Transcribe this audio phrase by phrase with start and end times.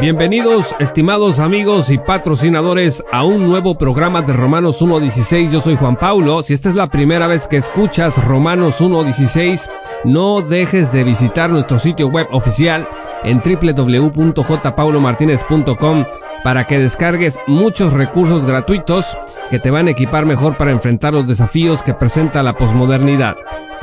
[0.00, 5.50] Bienvenidos, estimados amigos y patrocinadores, a un nuevo programa de Romanos 1.16.
[5.50, 6.42] Yo soy Juan Paulo.
[6.42, 9.68] Si esta es la primera vez que escuchas Romanos 1.16,
[10.04, 12.88] no dejes de visitar nuestro sitio web oficial
[13.22, 16.06] en www.jpaulomartinez.com
[16.42, 19.18] para que descargues muchos recursos gratuitos
[19.50, 23.36] que te van a equipar mejor para enfrentar los desafíos que presenta la posmodernidad.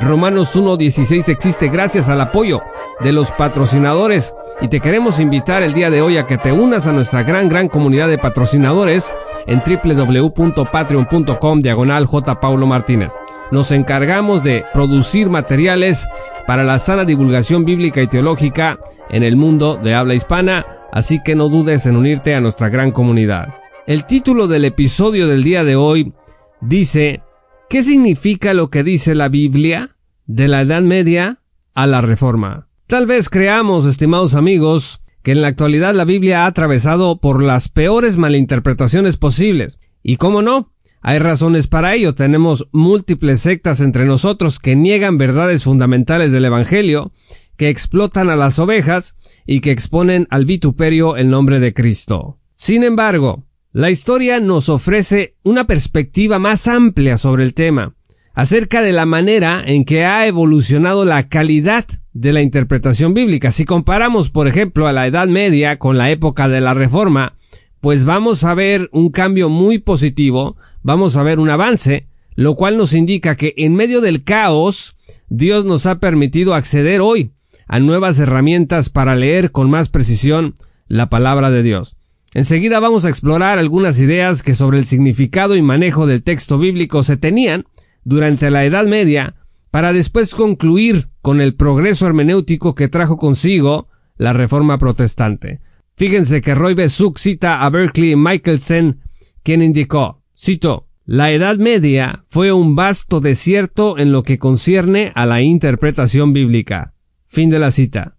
[0.00, 2.62] Romanos 1.16 existe gracias al apoyo
[3.00, 6.86] de los patrocinadores y te queremos invitar el día de hoy a que te unas
[6.86, 9.14] a nuestra gran gran comunidad de patrocinadores
[9.46, 12.40] en www.patreon.com diagonal J.
[12.40, 13.14] Paulo Martínez.
[13.50, 16.06] Nos encargamos de producir materiales
[16.46, 20.66] para la sana divulgación bíblica y teológica en el mundo de habla hispana,
[20.96, 23.48] así que no dudes en unirte a nuestra gran comunidad.
[23.86, 26.14] El título del episodio del día de hoy
[26.62, 27.20] dice
[27.68, 29.94] ¿Qué significa lo que dice la Biblia
[30.24, 31.42] de la Edad Media
[31.74, 32.70] a la Reforma?
[32.86, 37.68] Tal vez creamos, estimados amigos, que en la actualidad la Biblia ha atravesado por las
[37.68, 39.80] peores malinterpretaciones posibles.
[40.02, 40.72] Y cómo no,
[41.02, 42.14] hay razones para ello.
[42.14, 47.12] Tenemos múltiples sectas entre nosotros que niegan verdades fundamentales del Evangelio,
[47.56, 49.14] que explotan a las ovejas
[49.46, 52.38] y que exponen al vituperio el nombre de Cristo.
[52.54, 57.94] Sin embargo, la historia nos ofrece una perspectiva más amplia sobre el tema,
[58.32, 63.50] acerca de la manera en que ha evolucionado la calidad de la interpretación bíblica.
[63.50, 67.34] Si comparamos, por ejemplo, a la Edad Media con la época de la Reforma,
[67.80, 72.78] pues vamos a ver un cambio muy positivo, vamos a ver un avance, lo cual
[72.78, 74.96] nos indica que en medio del caos,
[75.28, 77.32] Dios nos ha permitido acceder hoy
[77.66, 80.54] a nuevas herramientas para leer con más precisión
[80.88, 81.96] la palabra de Dios.
[82.34, 87.02] Enseguida vamos a explorar algunas ideas que sobre el significado y manejo del texto bíblico
[87.02, 87.64] se tenían
[88.04, 89.36] durante la Edad Media
[89.70, 95.60] para después concluir con el progreso hermenéutico que trajo consigo la Reforma Protestante.
[95.96, 99.00] Fíjense que Roy Besuk cita a Berkeley Michelsen,
[99.42, 105.24] quien indicó, cito, la Edad Media fue un vasto desierto en lo que concierne a
[105.24, 106.95] la interpretación bíblica.
[107.26, 108.16] Fin de la cita.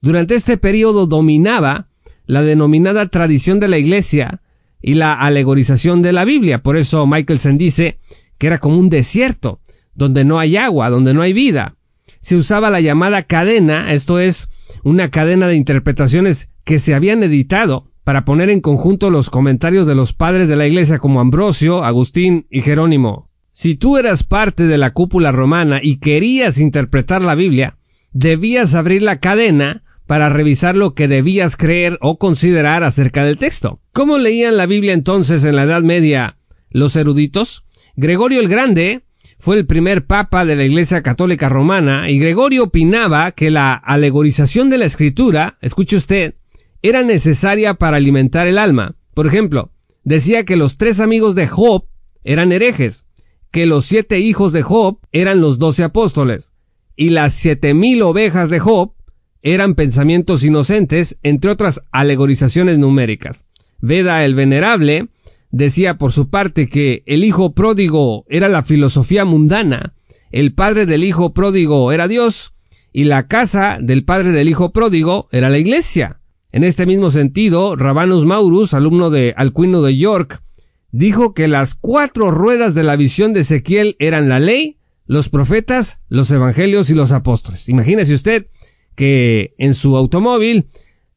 [0.00, 1.88] Durante este periodo dominaba
[2.26, 4.42] la denominada tradición de la iglesia
[4.80, 6.62] y la alegorización de la Biblia.
[6.62, 7.98] Por eso Michelson dice
[8.38, 9.60] que era como un desierto,
[9.94, 11.76] donde no hay agua, donde no hay vida.
[12.20, 14.48] Se usaba la llamada cadena, esto es,
[14.84, 19.94] una cadena de interpretaciones que se habían editado para poner en conjunto los comentarios de
[19.94, 23.28] los padres de la iglesia como Ambrosio, Agustín y Jerónimo.
[23.50, 27.76] Si tú eras parte de la cúpula romana y querías interpretar la Biblia,
[28.12, 33.80] debías abrir la cadena para revisar lo que debías creer o considerar acerca del texto.
[33.92, 36.38] ¿Cómo leían la Biblia entonces en la Edad Media
[36.70, 37.64] los eruditos?
[37.96, 39.02] Gregorio el Grande
[39.38, 44.70] fue el primer papa de la Iglesia Católica Romana y Gregorio opinaba que la alegorización
[44.70, 46.34] de la escritura, escuche usted,
[46.82, 48.94] era necesaria para alimentar el alma.
[49.14, 49.72] Por ejemplo,
[50.04, 51.84] decía que los tres amigos de Job
[52.24, 53.06] eran herejes,
[53.50, 56.54] que los siete hijos de Job eran los doce apóstoles,
[56.98, 58.92] y las siete mil ovejas de Job
[59.40, 63.46] eran pensamientos inocentes, entre otras alegorizaciones numéricas.
[63.80, 65.06] Veda el Venerable
[65.52, 69.94] decía por su parte que el hijo pródigo era la filosofía mundana,
[70.32, 72.52] el padre del hijo pródigo era Dios,
[72.92, 76.20] y la casa del padre del hijo pródigo era la iglesia.
[76.50, 80.42] En este mismo sentido, Rabanus Maurus, alumno de Alcuino de York,
[80.90, 84.77] dijo que las cuatro ruedas de la visión de Ezequiel eran la ley,
[85.08, 87.68] los profetas, los evangelios y los apóstoles.
[87.68, 88.46] Imagínese usted
[88.94, 90.66] que en su automóvil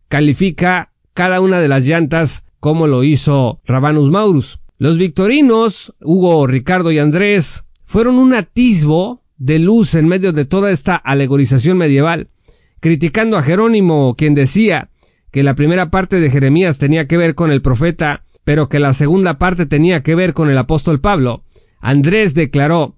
[0.08, 4.62] califica cada una de las llantas como lo hizo Rabanus Maurus.
[4.78, 10.72] Los victorinos, Hugo, Ricardo y Andrés, fueron un atisbo de luz en medio de toda
[10.72, 12.30] esta alegorización medieval,
[12.80, 14.90] criticando a Jerónimo, quien decía
[15.32, 18.94] que la primera parte de Jeremías tenía que ver con el profeta, pero que la
[18.94, 21.44] segunda parte tenía que ver con el apóstol Pablo.
[21.82, 22.96] Andrés declaró,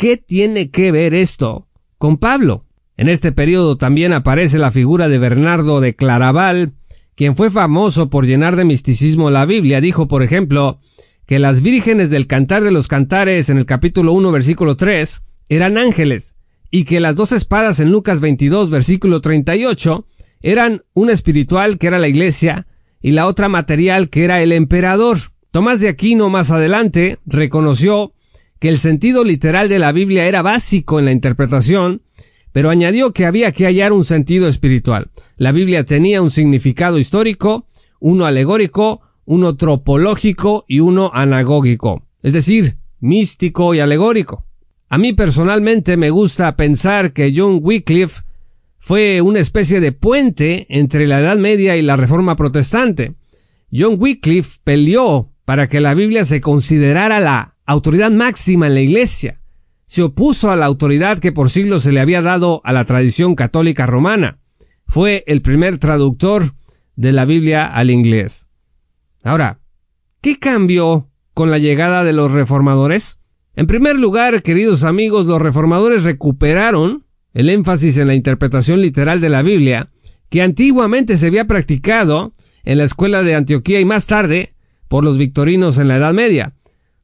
[0.00, 1.68] ¿qué tiene que ver esto
[1.98, 2.64] con Pablo?
[2.96, 6.72] En este periodo también aparece la figura de Bernardo de Claraval,
[7.14, 9.82] quien fue famoso por llenar de misticismo la Biblia.
[9.82, 10.78] Dijo, por ejemplo,
[11.26, 15.76] que las vírgenes del Cantar de los Cantares en el capítulo 1 versículo 3 eran
[15.76, 16.38] ángeles,
[16.70, 20.06] y que las dos espadas en Lucas 22 versículo 38
[20.40, 22.66] eran una espiritual que era la iglesia
[23.02, 25.18] y la otra material que era el emperador.
[25.50, 28.14] Tomás de Aquino más adelante reconoció
[28.60, 32.02] que el sentido literal de la Biblia era básico en la interpretación,
[32.52, 35.10] pero añadió que había que hallar un sentido espiritual.
[35.36, 37.66] La Biblia tenía un significado histórico,
[38.00, 44.44] uno alegórico, uno tropológico y uno anagógico, es decir, místico y alegórico.
[44.88, 48.22] A mí personalmente me gusta pensar que John Wycliffe
[48.78, 53.14] fue una especie de puente entre la Edad Media y la Reforma Protestante.
[53.72, 59.40] John Wycliffe peleó para que la Biblia se considerara la autoridad máxima en la Iglesia.
[59.86, 63.34] Se opuso a la autoridad que por siglos se le había dado a la tradición
[63.34, 64.38] católica romana.
[64.86, 66.44] Fue el primer traductor
[66.96, 68.50] de la Biblia al inglés.
[69.22, 69.60] Ahora,
[70.20, 73.20] ¿qué cambió con la llegada de los reformadores?
[73.54, 79.28] En primer lugar, queridos amigos, los reformadores recuperaron el énfasis en la interpretación literal de
[79.28, 79.90] la Biblia,
[80.28, 82.32] que antiguamente se había practicado
[82.64, 84.54] en la escuela de Antioquía y más tarde
[84.88, 86.54] por los victorinos en la Edad Media.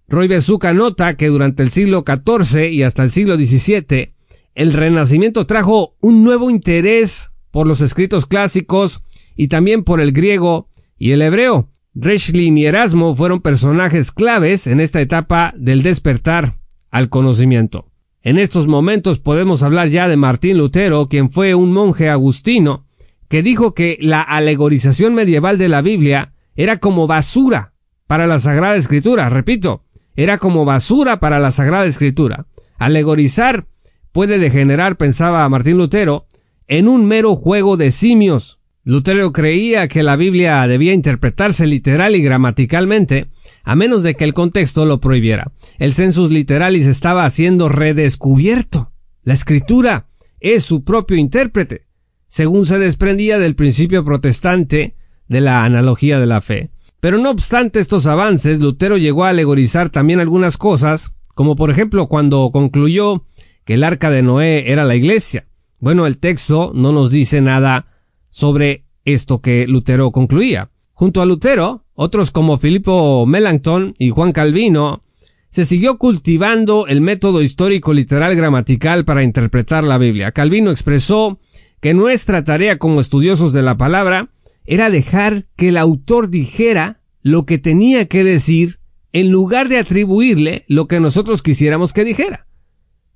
[0.09, 4.15] Roy Bezuca nota que durante el siglo XIV y hasta el siglo XVII,
[4.55, 9.01] el Renacimiento trajo un nuevo interés por los escritos clásicos
[9.35, 11.71] y también por el griego y el hebreo.
[11.95, 16.59] Rechlin y Erasmo fueron personajes claves en esta etapa del despertar
[16.91, 17.91] al conocimiento.
[18.23, 22.87] En estos momentos podemos hablar ya de Martín Lutero, quien fue un monje agustino,
[23.29, 27.73] que dijo que la alegorización medieval de la Biblia era como basura
[28.07, 29.29] para la Sagrada Escritura.
[29.31, 29.86] Repito,
[30.17, 32.47] era como basura para la Sagrada Escritura.
[32.79, 33.67] Alegorizar
[34.13, 36.27] puede degenerar, pensaba Martín Lutero,
[36.67, 42.23] en un mero juego de simios, Lutero creía que la Biblia debía interpretarse literal y
[42.23, 43.27] gramaticalmente,
[43.65, 45.51] a menos de que el contexto lo prohibiera.
[45.81, 48.93] El census literalis estaba siendo redescubierto.
[49.25, 50.07] La escritura
[50.39, 51.89] es su propio intérprete,
[52.29, 54.95] según se desprendía del principio protestante
[55.27, 56.71] de la analogía de la fe.
[57.07, 62.09] Pero no obstante estos avances, Lutero llegó a alegorizar también algunas cosas, como por ejemplo
[62.09, 63.23] cuando concluyó
[63.65, 65.47] que el arca de Noé era la iglesia.
[65.79, 67.87] Bueno, el texto no nos dice nada
[68.29, 70.71] sobre esto que Lutero concluía.
[70.95, 75.01] Junto a Lutero, otros como Filippo Melanchthon y Juan Calvino,
[75.49, 80.33] se siguió cultivando el método histórico literal gramatical para interpretar la Biblia.
[80.33, 81.39] Calvino expresó
[81.81, 84.31] que nuestra tarea como estudiosos de la palabra
[84.67, 88.79] era dejar que el autor dijera lo que tenía que decir
[89.13, 92.47] en lugar de atribuirle lo que nosotros quisiéramos que dijera.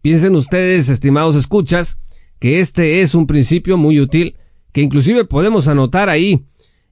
[0.03, 1.99] Piensen ustedes, estimados escuchas,
[2.39, 4.37] que este es un principio muy útil
[4.73, 6.45] que inclusive podemos anotar ahí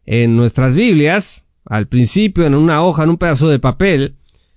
[0.04, 4.16] en nuestras Biblias, al principio en una hoja, en un pedazo de papel.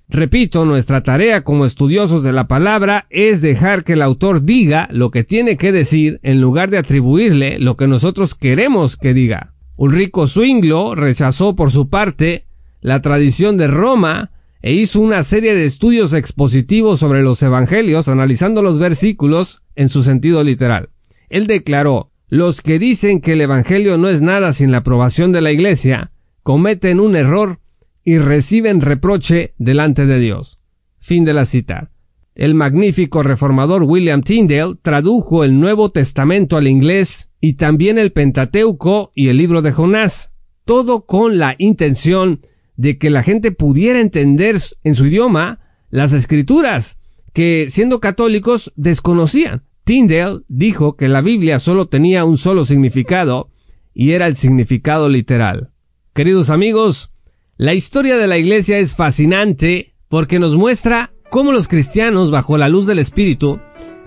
[0.10, 5.12] Repito, nuestra tarea como estudiosos de la palabra es dejar que el autor diga lo
[5.12, 9.51] que tiene que decir en lugar de atribuirle lo que nosotros queremos que diga.
[9.82, 12.46] Ulrico Zwinglo rechazó por su parte
[12.82, 14.30] la tradición de Roma
[14.62, 20.04] e hizo una serie de estudios expositivos sobre los evangelios analizando los versículos en su
[20.04, 20.92] sentido literal.
[21.30, 25.42] Él declaró los que dicen que el Evangelio no es nada sin la aprobación de
[25.42, 26.12] la Iglesia,
[26.44, 27.60] cometen un error
[28.04, 30.60] y reciben reproche delante de Dios.
[31.00, 31.91] Fin de la cita.
[32.34, 39.12] El magnífico reformador William Tyndale tradujo el Nuevo Testamento al inglés y también el Pentateuco
[39.14, 40.34] y el libro de Jonás,
[40.64, 42.40] todo con la intención
[42.78, 46.98] de que la gente pudiera entender en su idioma las escrituras
[47.34, 49.64] que, siendo católicos, desconocían.
[49.84, 53.50] Tyndale dijo que la Biblia solo tenía un solo significado
[53.94, 55.72] y era el significado literal.
[56.14, 57.12] Queridos amigos,
[57.58, 62.70] la historia de la Iglesia es fascinante porque nos muestra cómo los cristianos, bajo la
[62.70, 63.60] luz del Espíritu,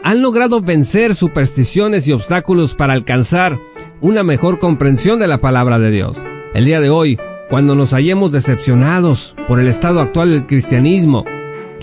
[0.05, 3.59] han logrado vencer supersticiones y obstáculos para alcanzar
[4.01, 6.25] una mejor comprensión de la palabra de Dios.
[6.55, 11.25] El día de hoy, cuando nos hallemos decepcionados por el estado actual del cristianismo,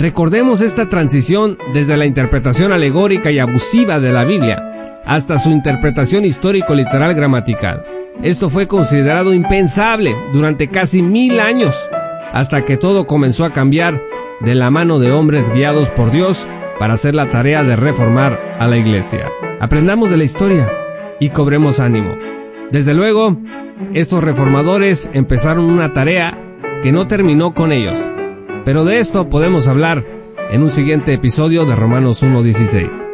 [0.02, 6.26] Recordemos esta transición desde la interpretación alegórica y abusiva de la Biblia hasta su interpretación
[6.26, 7.86] histórico-literal gramatical.
[8.24, 11.88] Esto fue considerado impensable durante casi mil años,
[12.34, 14.04] hasta que todo comenzó a cambiar
[14.40, 16.48] de la mano de hombres guiados por Dios
[16.80, 19.30] para hacer la tarea de reformar a la iglesia.
[19.60, 20.72] Aprendamos de la historia
[21.20, 22.16] y cobremos ánimo.
[22.72, 23.38] Desde luego,
[23.94, 26.40] estos reformadores empezaron una tarea
[26.82, 28.02] que no terminó con ellos.
[28.66, 30.06] Pero de esto podemos hablar
[30.52, 33.11] en un siguiente episodio de Romanos 1.16.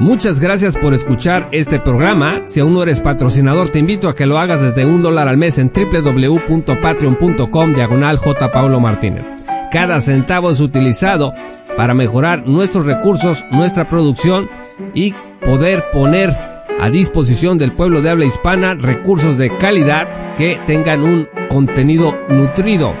[0.00, 2.42] Muchas gracias por escuchar este programa.
[2.46, 5.36] Si aún no eres patrocinador, te invito a que lo hagas desde un dólar al
[5.36, 8.50] mes en www.patreon.com diagonal J.
[8.50, 9.32] Paulo Martínez.
[9.70, 11.32] Cada centavo es utilizado
[11.76, 14.48] para mejorar nuestros recursos, nuestra producción
[14.94, 16.36] y poder poner
[16.80, 22.94] a disposición del pueblo de habla hispana recursos de calidad que tengan un contenido nutrido.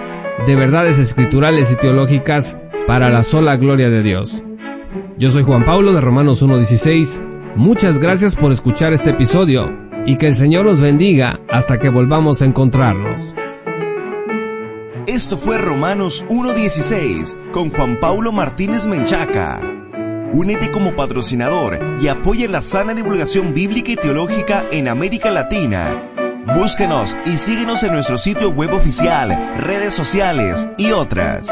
[0.46, 4.43] de verdades escriturales y teológicas para la sola gloria de Dios.
[5.16, 7.54] Yo soy Juan Pablo de Romanos 1.16.
[7.54, 9.72] Muchas gracias por escuchar este episodio
[10.06, 13.36] y que el Señor los bendiga hasta que volvamos a encontrarnos.
[15.06, 19.60] Esto fue Romanos 1.16 con Juan Pablo Martínez Menchaca.
[20.32, 26.10] Únete como patrocinador y apoya la sana divulgación bíblica y teológica en América Latina.
[26.56, 31.46] Búsquenos y síguenos en nuestro sitio web oficial, redes sociales y otras.